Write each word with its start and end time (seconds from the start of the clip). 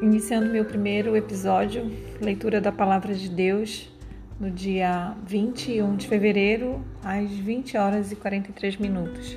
iniciando 0.00 0.50
meu 0.50 0.64
primeiro 0.64 1.16
episódio, 1.16 1.90
leitura 2.20 2.60
da 2.60 2.70
Palavra 2.70 3.14
de 3.14 3.28
Deus, 3.28 3.90
no 4.38 4.50
dia 4.50 5.16
21 5.26 5.96
de 5.96 6.06
fevereiro, 6.06 6.84
às 7.02 7.28
20 7.30 7.76
horas 7.76 8.12
e 8.12 8.16
43 8.16 8.76
minutos. 8.76 9.36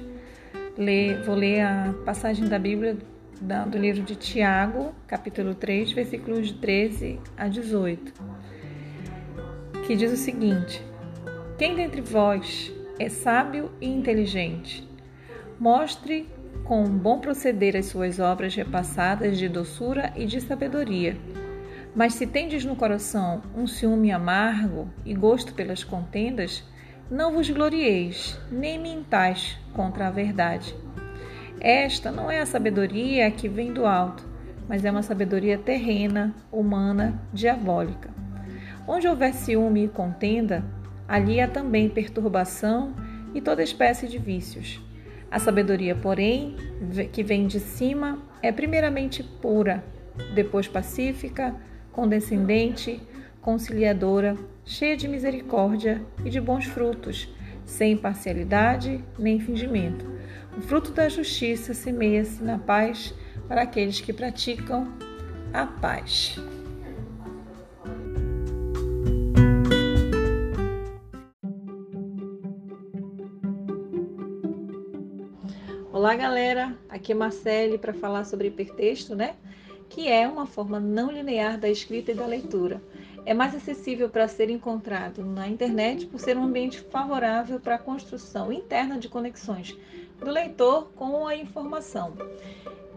vou 1.26 1.36
ler 1.36 1.62
a 1.62 1.96
passagem 2.06 2.48
da 2.48 2.60
Bíblia 2.60 2.96
do 3.68 3.78
livro 3.78 4.04
de 4.04 4.16
Tiago, 4.16 4.94
capítulo 5.08 5.56
3, 5.56 5.94
versículos 5.94 6.50
de 6.50 6.54
13 6.54 7.20
a 7.36 7.48
18, 7.48 8.14
que 9.88 9.96
diz 9.96 10.12
o 10.12 10.18
seguinte: 10.18 10.84
Quem 11.58 11.76
dentre 11.76 12.02
vós 12.02 12.72
é 13.00 13.10
sábio 13.10 13.72
e 13.82 13.88
inteligente? 13.88 14.88
Mostre 15.60 16.30
com 16.64 16.86
bom 16.86 17.20
proceder 17.20 17.76
as 17.76 17.88
suas 17.88 18.20
obras 18.20 18.56
repassadas 18.56 19.38
de 19.38 19.50
doçura 19.50 20.14
e 20.16 20.26
de 20.26 20.40
sabedoria. 20.40 21.18
Mas 21.96 22.14
se 22.14 22.26
tendes 22.26 22.64
no 22.64 22.76
coração 22.76 23.42
um 23.56 23.68
ciúme 23.68 24.12
amargo 24.12 24.88
e 25.06 25.14
gosto 25.14 25.54
pelas 25.54 25.84
contendas, 25.84 26.64
não 27.10 27.34
vos 27.34 27.50
glorieis, 27.50 28.40
nem 28.50 28.80
mintais 28.80 29.58
contra 29.74 30.08
a 30.08 30.12
verdade. 30.12 30.74
Esta 31.60 32.10
não 32.10 32.32
é 32.32 32.40
a 32.40 32.46
sabedoria 32.46 33.30
que 33.30 33.50
vem 33.50 33.74
do 33.74 33.86
alto, 33.86 34.26
mas 34.68 34.86
é 34.86 34.92
uma 34.92 35.04
sabedoria 35.04 35.58
terrena, 35.58 36.34
humana, 36.50 37.22
diabólica. 37.34 38.10
Onde 38.88 39.08
houver 39.08 39.34
ciúme 39.34 39.84
e 39.84 39.88
contenda, 39.90 40.64
ali 41.08 41.42
há 41.42 41.48
também 41.48 41.90
perturbação 41.90 42.96
e 43.34 43.42
toda 43.42 43.62
espécie 43.62 44.08
de 44.08 44.18
vícios. 44.18 44.82
A 45.32 45.40
sabedoria, 45.40 45.96
porém, 45.96 46.58
que 47.14 47.24
vem 47.24 47.48
de 47.48 47.62
cima, 47.62 48.22
é 48.42 48.52
primeiramente 48.52 49.24
pura, 49.24 49.82
depois 50.36 50.68
pacífica, 50.68 51.56
condescendente, 51.94 53.02
conciliadora, 53.42 54.36
cheia 54.66 54.98
de 54.98 55.08
misericórdia 55.08 56.02
e 56.26 56.30
de 56.30 56.42
bons 56.42 56.66
frutos, 56.66 57.34
sem 57.64 57.96
parcialidade 57.96 59.02
nem 59.18 59.40
fingimento. 59.40 60.06
O 60.58 60.62
fruto 60.62 60.92
da 60.92 61.08
justiça 61.08 61.74
semeia-se 61.74 62.44
na 62.44 62.60
paz 62.60 63.14
para 63.48 63.62
aqueles 63.62 64.02
que 64.02 64.12
praticam 64.12 64.94
a 65.54 65.66
paz. 65.66 66.38
Olá, 75.94 76.16
galera. 76.16 76.74
Aqui 76.88 77.12
é 77.12 77.16
Marcele 77.16 77.78
para 77.78 77.94
falar 77.94 78.24
sobre 78.24 78.48
hipertexto, 78.48 79.14
né? 79.14 79.36
Que 79.90 80.08
é 80.08 80.26
uma 80.26 80.46
forma 80.46 80.80
não 80.80 81.12
linear 81.12 81.60
da 81.60 81.68
escrita 81.68 82.14
e 82.14 82.16
da 82.16 82.26
leitura. 82.26 82.82
É 83.26 83.34
mais 83.34 83.54
acessível 83.54 84.10
para 84.10 84.26
ser 84.30 84.50
encontrado 84.50 85.26
na 85.26 85.50
internet 85.50 86.06
por 86.06 86.18
ser 86.18 86.38
um 86.38 86.46
ambiente 86.46 86.80
favorável 86.80 87.60
para 87.60 87.76
a 87.76 87.78
construção 87.78 88.54
interna 88.54 88.98
de 88.98 89.10
conexões 89.10 89.78
do 90.18 90.32
leitor 90.32 90.90
com 90.96 91.28
a 91.28 91.36
informação. 91.36 92.14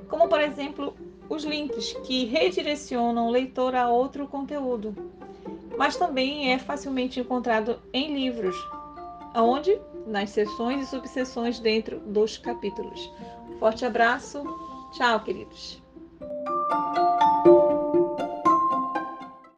Como, 0.08 0.28
por 0.28 0.40
exemplo, 0.40 0.94
os 1.28 1.42
links 1.42 1.94
que 2.04 2.26
redirecionam 2.26 3.26
o 3.26 3.32
leitor 3.32 3.74
a 3.74 3.88
outro 3.88 4.28
conteúdo. 4.28 4.94
Mas 5.76 5.96
também 5.96 6.52
é 6.52 6.60
facilmente 6.60 7.18
encontrado 7.18 7.76
em 7.92 8.14
livros, 8.14 8.56
aonde 9.34 9.78
nas 10.06 10.30
sessões 10.30 10.80
e 10.82 10.90
subseções 10.90 11.60
dentro 11.60 12.00
dos 12.00 12.38
capítulos. 12.38 13.12
Forte 13.58 13.84
abraço, 13.84 14.42
tchau, 14.92 15.20
queridos. 15.20 15.83